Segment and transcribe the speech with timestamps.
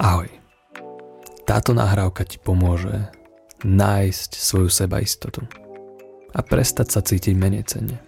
[0.00, 0.32] Ahoj.
[1.44, 3.12] Táto nahrávka ti pomôže
[3.68, 5.44] nájsť svoju sebaistotu
[6.32, 8.00] a prestať sa cítiť menej cenne.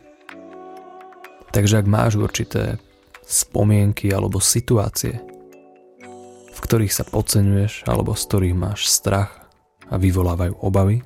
[1.52, 2.80] Takže ak máš určité
[3.28, 5.20] spomienky alebo situácie,
[6.48, 9.44] v ktorých sa podceňuješ alebo z ktorých máš strach
[9.92, 11.04] a vyvolávajú obavy,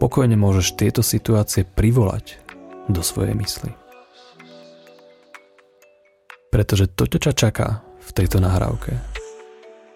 [0.00, 2.40] pokojne môžeš tieto situácie privolať
[2.88, 3.68] do svojej mysli.
[6.48, 8.96] Pretože to, čo ťa čaká v tejto nahrávke,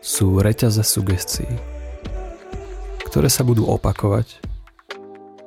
[0.05, 1.49] sú reťaze sugestií,
[3.09, 4.45] ktoré sa budú opakovať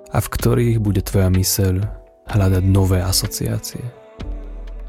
[0.09, 1.85] a v ktorých bude tvoja myseľ
[2.25, 3.85] hľadať nové asociácie,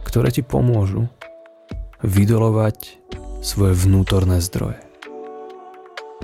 [0.08, 1.04] ktoré ti pomôžu
[2.00, 3.02] vydolovať
[3.44, 4.80] svoje vnútorné zdroje,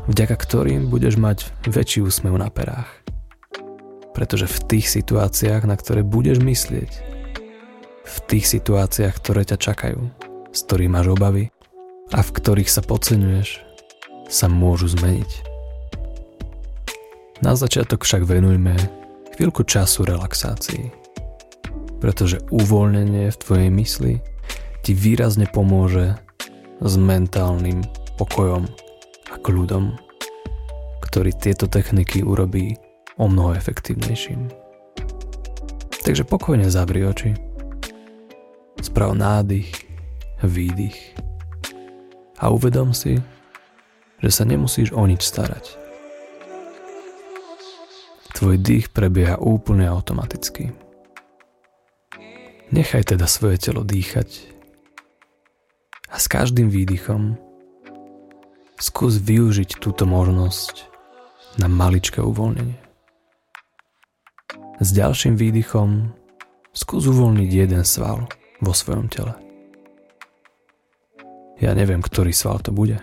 [0.09, 2.89] vďaka ktorým budeš mať väčší úsmev na perách.
[4.17, 6.93] Pretože v tých situáciách, na ktoré budeš myslieť,
[8.03, 11.49] v tých situáciách, ktoré ťa čakajú, z ktorých máš obavy
[12.13, 13.65] a v ktorých sa podceňuješ,
[14.29, 15.31] sa môžu zmeniť.
[17.43, 18.77] Na začiatok však venujme
[19.35, 20.93] chvíľku času relaxácii,
[21.99, 24.13] pretože uvoľnenie v tvojej mysli
[24.87, 26.15] ti výrazne pomôže
[26.79, 27.83] s mentálnym
[28.21, 28.69] pokojom
[29.33, 29.97] a kľudom,
[31.03, 32.79] ktorý tieto techniky urobí
[33.19, 34.51] o mnoho efektívnejším.
[36.03, 37.31] Takže pokojne zavri oči
[38.83, 39.92] Sprav nádych,
[40.47, 41.17] výdych
[42.39, 43.19] a uvedom si,
[44.23, 45.79] že sa nemusíš o nič starať.
[48.39, 50.75] Tvoj dých prebieha úplne automaticky.
[52.73, 54.49] Nechaj teda svoje telo dýchať
[56.09, 57.37] a s každým výdychom
[58.81, 60.89] skús využiť túto možnosť
[61.61, 62.81] na maličké uvoľnenie.
[64.83, 66.11] S ďalším výdychom
[66.73, 68.25] skús uvoľniť jeden sval–
[68.63, 69.42] vo svojom tele.
[71.63, 72.99] Ja neviem, ktorý sval to bude.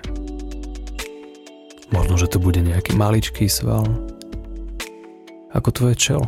[1.95, 3.87] Možno, že to bude nejaký maličký sval,
[5.55, 6.27] ako tvoje čelo.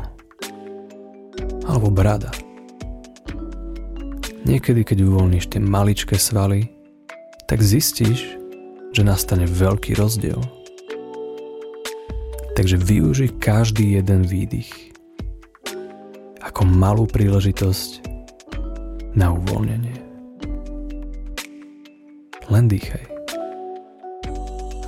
[1.67, 2.31] Alebo brada.
[4.47, 6.71] Niekedy, keď uvoľníš tie maličké svaly,
[7.45, 8.39] tak zistíš,
[8.95, 10.39] že nastane veľký rozdiel.
[12.55, 14.91] Takže využij každý jeden výdych
[16.41, 18.03] ako malú príležitosť
[19.15, 19.90] na uvoľnenie.
[22.51, 23.03] Len dýchaj.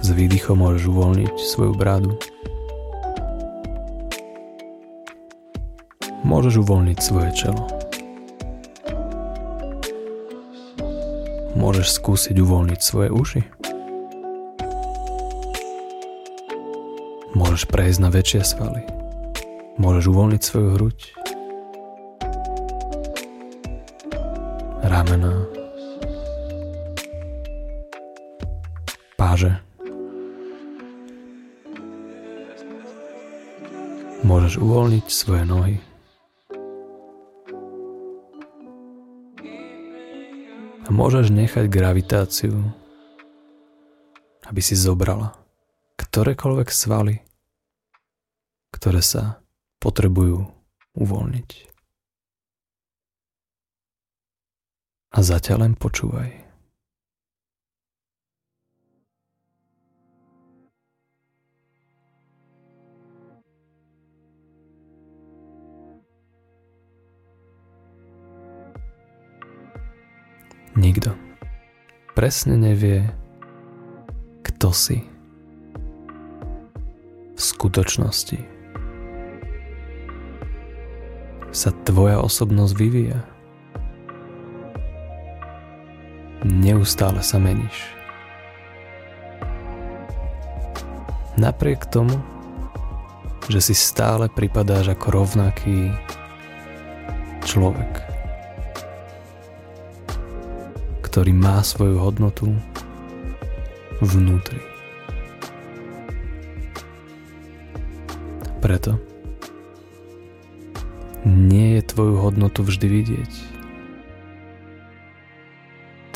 [0.03, 2.11] S výdychom môžeš uvoľniť svoju bradu.
[6.27, 7.63] Môžeš uvoľniť svoje čelo.
[11.55, 13.41] Môžeš skúsiť uvoľniť svoje uši.
[17.33, 18.83] Môžeš prejsť na väčšie svaly.
[19.79, 20.99] Môžeš uvoľniť svoju hruď.
[24.83, 25.62] ramena,
[29.33, 29.57] páže.
[34.21, 35.75] Môžeš uvoľniť svoje nohy.
[40.85, 42.61] A môžeš nechať gravitáciu,
[44.45, 45.33] aby si zobrala
[45.97, 47.25] ktorékoľvek svaly,
[48.69, 49.41] ktoré sa
[49.81, 50.45] potrebujú
[50.93, 51.73] uvoľniť.
[55.13, 56.42] a zatiaľ len počúvaj.
[70.83, 71.15] Nikto
[72.11, 73.07] presne nevie,
[74.43, 74.99] kto si
[77.33, 78.43] v skutočnosti
[81.55, 83.23] sa tvoja osobnosť vyvíja.
[86.43, 87.87] neustále sa meníš.
[91.39, 92.13] Napriek tomu,
[93.49, 95.91] že si stále pripadáš ako rovnaký
[97.43, 98.12] človek,
[101.13, 102.49] ktorý má svoju hodnotu
[104.01, 104.57] vnútri.
[108.57, 108.97] Preto
[111.21, 113.33] nie je tvoju hodnotu vždy vidieť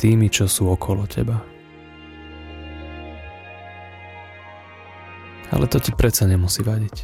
[0.02, 1.46] tými, čo sú okolo teba.
[5.54, 6.96] Ale to ti predsa nemusí vadiť.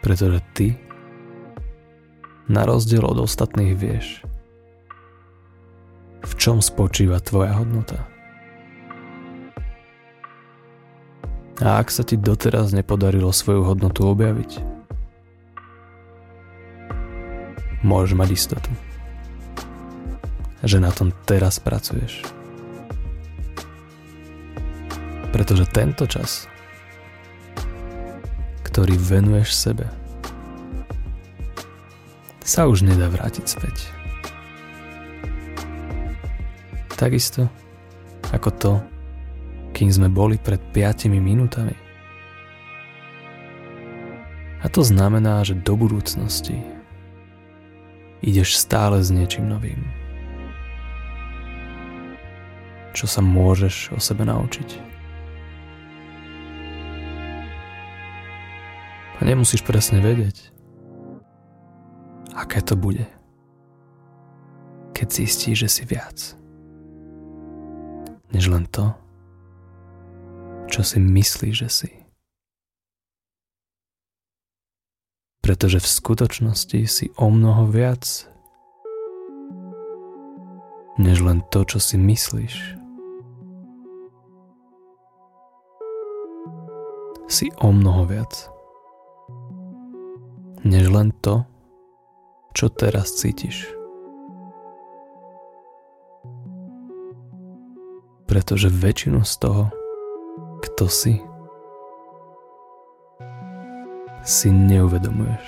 [0.00, 0.72] Pretože ty,
[2.48, 4.24] na rozdiel od ostatných, vieš,
[6.22, 8.06] v čom spočíva tvoja hodnota.
[11.58, 14.62] A ak sa ti doteraz nepodarilo svoju hodnotu objaviť,
[17.82, 18.70] môžeš mať istotu
[20.62, 22.26] že na tom teraz pracuješ.
[25.30, 26.50] Pretože tento čas,
[28.66, 29.86] ktorý venuješ sebe,
[32.42, 33.97] sa už nedá vrátiť späť.
[36.98, 37.46] Takisto
[38.34, 38.72] ako to,
[39.70, 41.76] kým sme boli pred 5 minútami.
[44.58, 46.58] A to znamená, že do budúcnosti
[48.18, 49.86] ideš stále s niečím novým.
[52.90, 54.70] Čo sa môžeš o sebe naučiť.
[59.18, 60.50] A nemusíš presne vedieť,
[62.34, 63.06] aké to bude,
[64.94, 66.37] keď zistíš, že si viac.
[68.28, 68.92] Než len to,
[70.68, 71.90] čo si myslíš, že si.
[75.40, 78.04] Pretože v skutočnosti si o mnoho viac,
[81.00, 82.76] než len to, čo si myslíš.
[87.32, 88.52] Si o mnoho viac,
[90.68, 91.48] než len to,
[92.52, 93.77] čo teraz cítiš.
[98.38, 99.66] Pretože väčšinu z toho,
[100.62, 101.18] kto si,
[104.22, 105.46] si neuvedomuješ.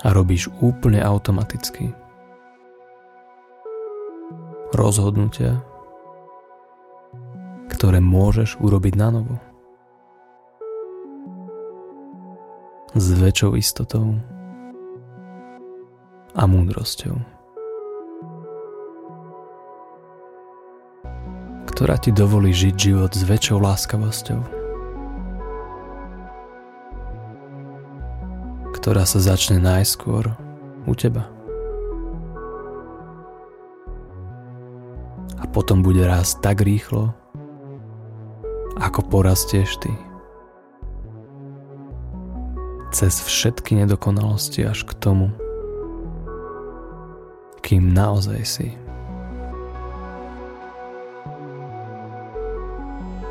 [0.00, 1.92] A robíš úplne automaticky.
[4.72, 5.60] Rozhodnutia,
[7.68, 9.36] ktoré môžeš urobiť na novo.
[12.90, 14.18] s väčšou istotou
[16.34, 17.39] a múdrosťou,
[21.80, 24.36] ktorá ti dovolí žiť život s väčšou láskavosťou,
[28.76, 30.28] ktorá sa začne najskôr
[30.84, 31.24] u teba.
[35.40, 37.16] A potom bude rásť tak rýchlo,
[38.76, 39.92] ako porastieš ty
[42.92, 45.32] cez všetky nedokonalosti až k tomu,
[47.64, 48.68] kým naozaj si.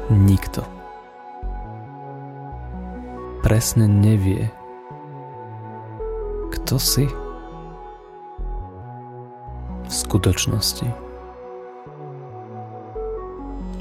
[0.10, 0.66] Nikto
[3.46, 4.50] presne nevie,
[6.54, 7.06] kto si
[9.86, 10.90] v skutočnosti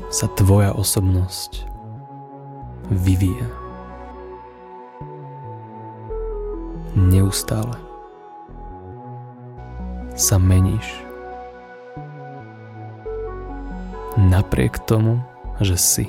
[0.09, 1.69] sa tvoja osobnosť
[2.93, 3.49] vyvíja.
[6.99, 7.79] neustále
[10.19, 10.87] sa meníš.
[14.19, 15.23] Napriek tomu,
[15.63, 16.07] že si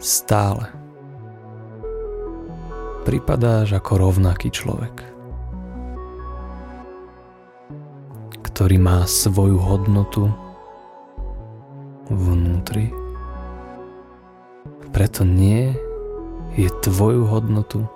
[0.00, 0.72] stále
[3.04, 5.04] pripadáš ako rovnaký človek,
[8.44, 10.32] ktorý má svoju hodnotu
[12.08, 12.92] vnútri.
[14.90, 15.70] Preto nie
[16.58, 17.86] je tvoju hodnotu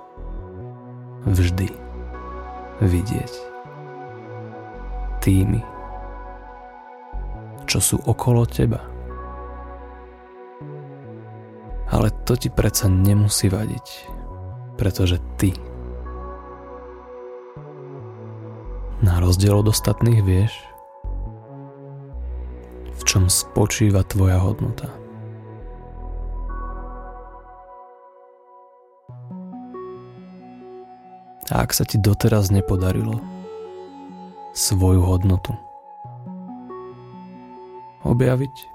[1.27, 1.69] vždy
[2.85, 3.33] vidieť
[5.25, 5.61] tými,
[7.65, 8.94] čo sú okolo teba.
[12.25, 13.87] To ti predsa nemusí vadiť,
[14.81, 15.53] pretože ty
[19.05, 20.57] na rozdiel od ostatných vieš,
[22.97, 24.89] v čom spočíva tvoja hodnota.
[31.53, 33.21] A ak sa ti doteraz nepodarilo
[34.57, 35.53] svoju hodnotu
[38.09, 38.74] objaviť,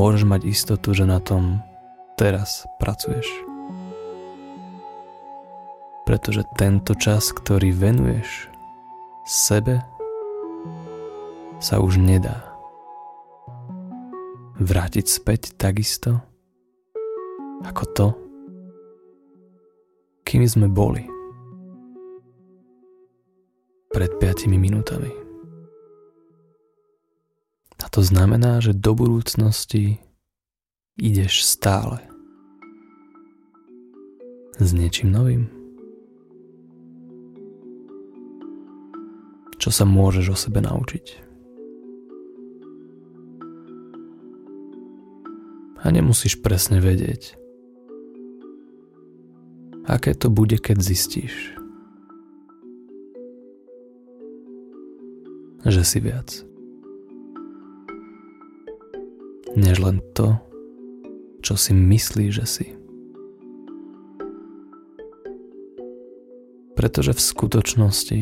[0.00, 1.60] môžeš mať istotu, že na tom
[2.16, 3.28] teraz pracuješ.
[6.08, 8.48] Pretože tento čas, ktorý venuješ
[9.28, 9.84] sebe,
[11.60, 12.40] sa už nedá
[14.56, 16.24] vrátiť späť takisto,
[17.60, 18.08] ako to,
[20.24, 21.04] kým sme boli
[23.92, 25.29] pred 5 minútami.
[27.90, 29.98] To znamená, že do budúcnosti
[30.94, 31.98] ideš stále
[34.62, 35.50] s niečím novým.
[39.58, 41.06] Čo sa môžeš o sebe naučiť.
[45.80, 47.40] A nemusíš presne vedieť,
[49.88, 51.56] aké to bude, keď zistíš,
[55.64, 56.49] že si viac
[59.58, 60.38] než len to,
[61.40, 62.66] čo si myslí, že si.
[66.78, 68.20] Pretože v skutočnosti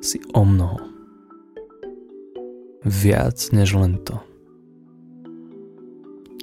[0.00, 0.80] si o mnoho.
[2.86, 4.22] Viac než len to.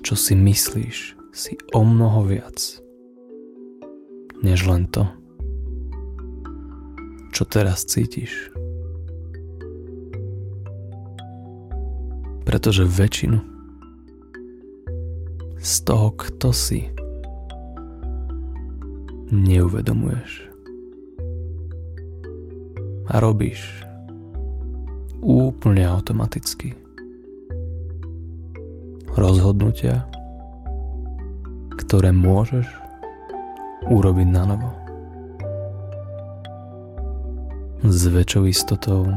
[0.04, 2.60] Čo si myslíš, si o mnoho viac.
[4.44, 5.08] Než len to,
[7.34, 8.53] čo teraz cítiš.
[12.54, 13.42] Pretože väčšinu
[15.58, 16.86] z toho, kto si,
[19.34, 20.54] neuvedomuješ.
[23.10, 23.58] A robíš
[25.26, 26.78] úplne automaticky.
[29.18, 30.06] Rozhodnutia,
[31.82, 32.70] ktoré môžeš
[33.90, 34.70] urobiť na novo.
[37.82, 39.10] S väčšou istotou,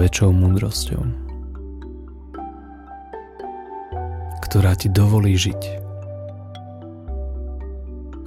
[0.00, 1.02] väčšou múdrosťou,
[4.48, 5.62] ktorá ti dovolí žiť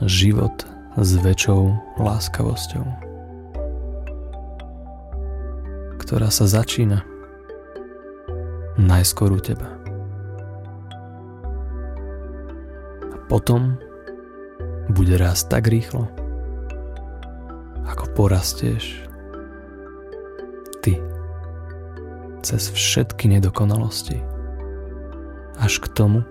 [0.06, 0.53] život
[1.01, 2.86] s väčšou láskavosťou,
[5.98, 7.01] ktorá sa začína
[8.77, 9.74] najskôr u teba.
[13.01, 13.82] A potom
[14.94, 16.06] bude rásť tak rýchlo,
[17.89, 19.10] ako porastieš
[22.53, 24.22] cez všetky nedokonalosti
[25.57, 26.22] až k tomu,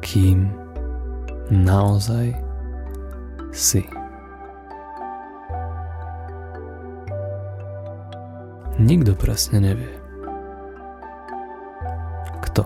[0.00, 0.48] kým
[1.52, 2.32] naozaj
[3.52, 3.84] si.
[8.80, 9.92] Nikto presne nevie.
[12.48, 12.64] Kto?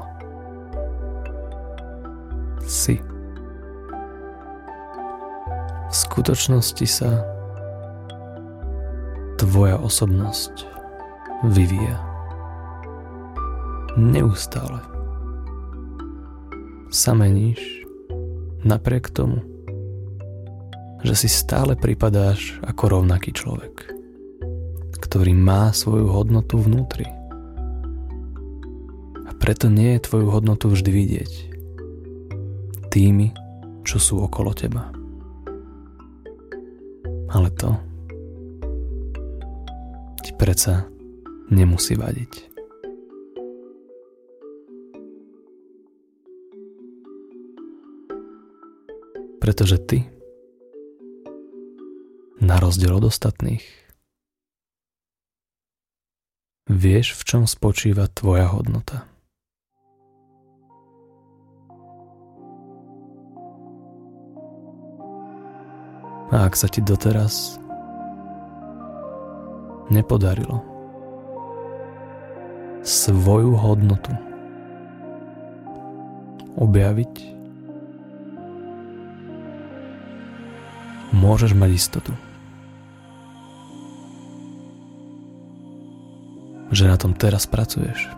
[2.62, 3.02] Si.
[5.90, 7.26] V skutočnosti sa
[9.34, 10.81] tvoja osobnosť
[11.44, 11.98] vyvíja.
[13.98, 14.80] Neustále.
[16.92, 17.82] Sa meníš
[18.62, 19.42] Napriek tomu,
[21.02, 23.90] že si stále pripadáš ako rovnaký človek,
[25.02, 27.10] ktorý má svoju hodnotu vnútri.
[29.26, 31.32] A preto nie je tvoju hodnotu vždy vidieť
[32.94, 33.34] tými,
[33.82, 34.94] čo sú okolo teba.
[37.34, 37.74] Ale to
[40.22, 40.86] ti predsa
[41.50, 42.52] nemusí vadiť.
[49.42, 49.98] Pretože ty,
[52.38, 53.62] na rozdiel od ostatných,
[56.70, 59.02] vieš, v čom spočíva tvoja hodnota.
[66.32, 67.60] A ak sa ti doteraz
[69.92, 70.71] nepodarilo
[72.82, 74.10] svoju hodnotu
[76.58, 77.14] objaviť
[81.14, 82.12] môžeš mať istotu.
[86.72, 88.08] Že na tom teraz pracuješ.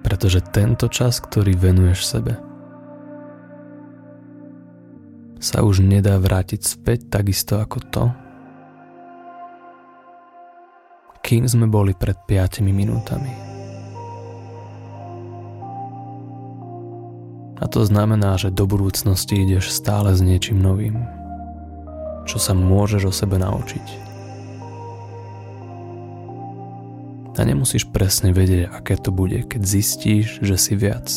[0.00, 2.34] Pretože tento čas, ktorý venuješ sebe,
[5.44, 8.04] sa už nedá vrátiť späť takisto ako to,
[11.24, 13.32] kým sme boli pred 5 minútami.
[17.56, 21.00] A to znamená, že do budúcnosti ideš stále s niečím novým,
[22.28, 24.04] čo sa môžeš o sebe naučiť.
[27.34, 31.08] A nemusíš presne vedieť, aké to bude, keď zistíš, že si viac,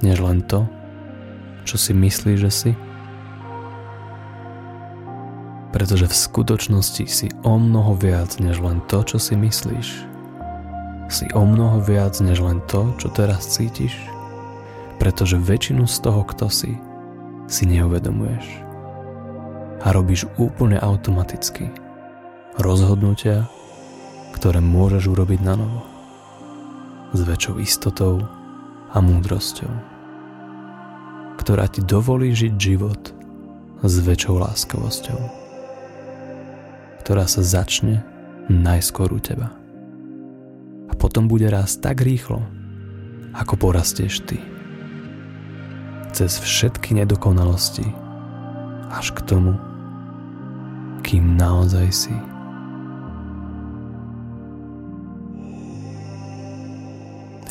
[0.00, 0.64] než len to,
[1.68, 2.70] čo si myslíš, že si.
[5.76, 9.88] Pretože v skutočnosti si o mnoho viac, než len to, čo si myslíš.
[11.12, 14.16] Si o mnoho viac, než len to, čo teraz cítiš
[14.96, 16.72] pretože väčšinu z toho, kto si,
[17.46, 18.44] si neuvedomuješ.
[19.84, 21.68] A robíš úplne automaticky
[22.56, 23.46] rozhodnutia,
[24.32, 25.80] ktoré môžeš urobiť na novo.
[27.12, 28.24] S väčšou istotou
[28.90, 29.70] a múdrosťou.
[31.38, 33.12] Ktorá ti dovolí žiť život
[33.84, 35.45] s väčšou láskavosťou.
[37.06, 38.02] Ktorá sa začne
[38.50, 39.54] najskôr u teba.
[40.90, 42.42] A potom bude rásť tak rýchlo,
[43.30, 44.42] ako porastieš ty
[46.16, 47.84] cez všetky nedokonalosti
[48.88, 49.52] až k tomu,
[51.04, 52.14] kým naozaj si.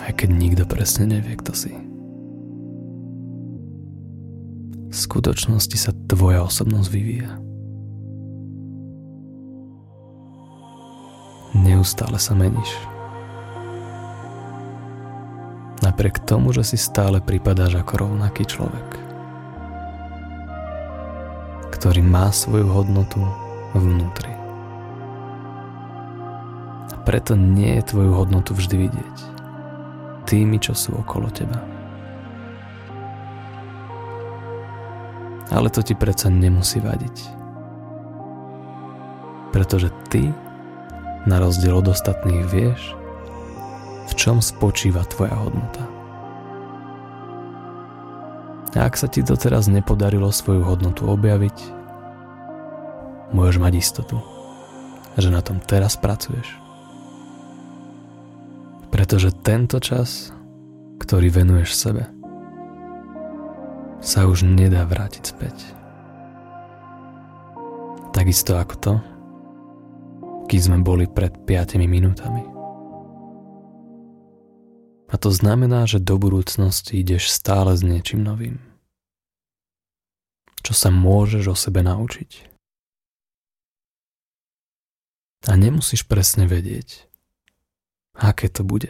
[0.01, 1.77] Aj keď nikto presne nevie, kto si.
[4.89, 7.37] V skutočnosti sa tvoja osobnosť vyvíja.
[11.75, 12.71] Neustále sa meníš.
[15.83, 18.95] Napriek tomu, že si stále pripadáš ako rovnaký človek,
[21.75, 23.19] ktorý má svoju hodnotu
[23.75, 24.31] vnútri.
[26.89, 29.17] A preto nie je tvoju hodnotu vždy vidieť
[30.31, 31.59] tými, čo sú okolo teba.
[35.51, 37.17] Ale to ti predsa nemusí vadiť.
[39.51, 40.31] Pretože ty,
[41.25, 42.93] na rozdiel od ostatných, vieš,
[44.05, 45.83] v čom spočíva tvoja hodnota.
[48.75, 51.57] A ak sa ti doteraz nepodarilo svoju hodnotu objaviť,
[53.33, 54.17] môžeš mať istotu,
[55.17, 56.45] že na tom teraz pracuješ.
[58.91, 60.35] Pretože tento čas,
[60.99, 62.03] ktorý venuješ sebe,
[64.03, 65.57] sa už nedá vrátiť späť.
[68.13, 68.93] Takisto ako to,
[70.45, 72.45] keď sme boli pred 5 minútami.
[75.09, 78.57] A to znamená, že do budúcnosti ideš stále s niečím novým.
[80.65, 82.51] Čo sa môžeš o sebe naučiť.
[85.45, 87.05] A nemusíš presne vedieť,
[88.17, 88.89] aké to bude,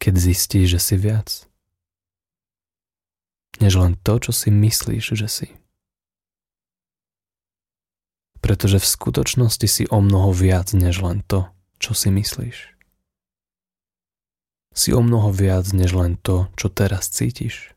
[0.00, 1.44] keď zistíš, že si viac.
[3.60, 5.48] Než len to, čo si myslíš, že si.
[8.50, 11.46] Pretože v skutočnosti si o mnoho viac, než len to,
[11.78, 12.80] čo si myslíš
[14.74, 17.74] si o mnoho viac než len to, čo teraz cítiš.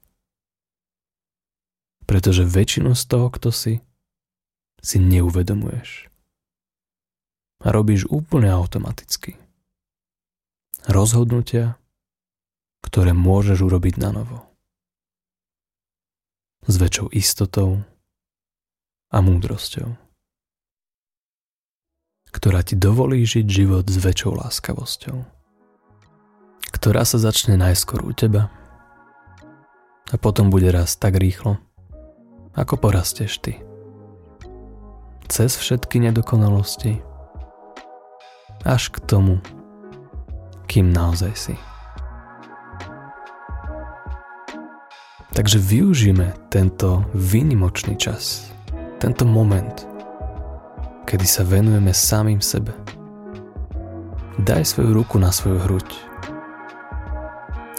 [2.05, 3.73] Pretože väčšinu z toho, kto si,
[4.83, 6.11] si neuvedomuješ.
[7.63, 9.39] A robíš úplne automaticky.
[10.83, 11.79] Rozhodnutia,
[12.83, 14.43] ktoré môžeš urobiť na novo.
[16.67, 17.83] S väčšou istotou
[19.11, 20.02] a múdrosťou
[22.43, 25.33] ktorá ti dovolí žiť život s väčšou láskavosťou
[26.83, 28.51] ktorá sa začne najskôr u teba
[30.11, 31.55] a potom bude rast tak rýchlo,
[32.59, 33.53] ako porastieš ty.
[35.31, 36.99] Cez všetky nedokonalosti
[38.67, 39.39] až k tomu,
[40.67, 41.55] kým naozaj si.
[45.31, 48.51] Takže využíme tento výnimočný čas,
[48.99, 49.92] tento moment,
[51.05, 52.71] kedy sa venujeme samým sebe.
[54.41, 55.87] Daj svoju ruku na svoju hruď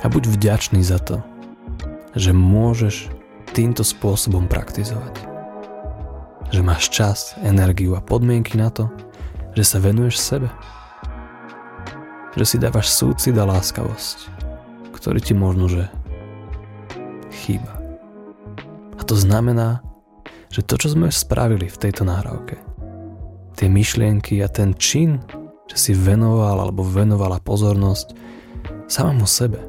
[0.04, 1.24] a buď vďačný za to,
[2.12, 3.08] že môžeš
[3.56, 5.16] týmto spôsobom praktizovať.
[6.52, 8.92] Že máš čas, energiu a podmienky na to,
[9.56, 10.52] že sa venuješ sebe.
[12.36, 14.28] Že si dávaš súcit a láskavosť,
[14.92, 15.88] ktorý ti možno, že
[17.30, 17.72] chýba.
[18.98, 19.80] A to znamená,
[20.52, 22.73] že to, čo sme spravili v tejto nahrávke,
[23.54, 25.22] tie myšlienky a ten čin,
[25.70, 28.12] že si venoval alebo venovala pozornosť
[28.90, 29.62] samému sebe,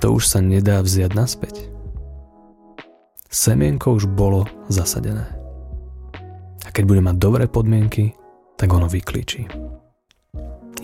[0.00, 1.70] to už sa nedá vziať naspäť.
[3.34, 5.26] Semienko už bolo zasadené.
[6.64, 8.14] A keď bude mať dobré podmienky,
[8.54, 9.48] tak ono vyklíči.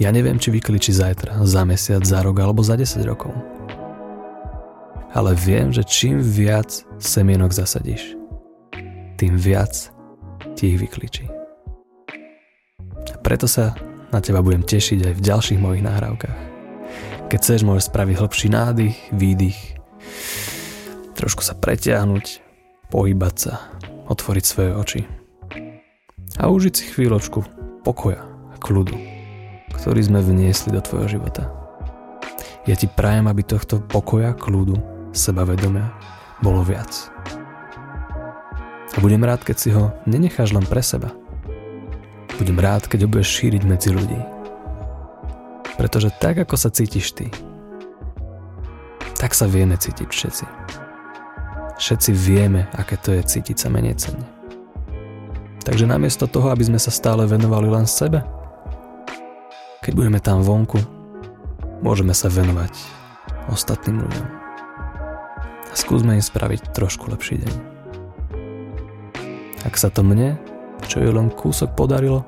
[0.01, 3.31] Ja neviem, či vyklíči zajtra, za mesiac, za rok alebo za 10 rokov.
[5.13, 8.17] Ale viem, že čím viac semienok zasadíš,
[9.21, 9.93] tým viac
[10.57, 11.40] ti ich vyklíči.
[13.21, 13.77] Preto sa
[14.11, 16.39] na teba budem tešiť aj v ďalších mojich nahrávkach.
[17.31, 19.61] Keď chceš, môžeš spraviť hlbší nádych, výdych,
[21.15, 22.43] trošku sa pretiahnuť,
[22.91, 23.71] pohybať sa,
[24.11, 25.01] otvoriť svoje oči
[26.41, 27.45] a užiť si chvíľočku
[27.87, 28.97] pokoja a kľudu,
[29.77, 31.53] ktorý sme vniesli do tvojho života.
[32.65, 34.81] Ja ti prajem, aby tohto pokoja, kľudu,
[35.13, 35.93] sebavedomia
[36.41, 36.91] bolo viac.
[38.91, 41.15] A budem rád, keď si ho nenecháš len pre seba.
[42.41, 44.41] Budem rád, keď ho budeš šíriť medzi ľudí
[45.81, 47.33] pretože tak, ako sa cítiš ty,
[49.17, 50.45] tak sa vieme cítiť všetci.
[51.81, 54.29] Všetci vieme, aké to je cítiť sa menej cenne.
[55.65, 58.21] Takže namiesto toho, aby sme sa stále venovali len sebe,
[59.81, 60.77] keď budeme tam vonku,
[61.81, 62.77] môžeme sa venovať
[63.49, 64.27] ostatným ľuďom.
[65.65, 67.55] A skúsme im spraviť trošku lepší deň.
[69.65, 70.37] Ak sa to mne,
[70.85, 72.21] čo je len kúsok podarilo,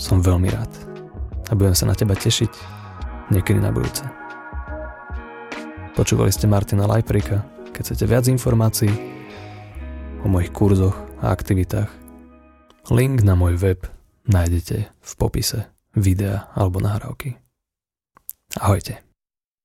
[0.00, 0.72] som veľmi rád
[1.46, 2.48] a budem sa na teba tešiť
[3.28, 4.08] niekedy na budúce.
[5.92, 7.44] Počúvali ste Martina Lajprika.
[7.76, 8.88] Keď chcete viac informácií
[10.24, 11.92] o mojich kurzoch a aktivitách,
[12.88, 13.84] link na môj web
[14.24, 17.36] nájdete v popise videa alebo nahrávky.
[18.56, 19.09] Ahojte.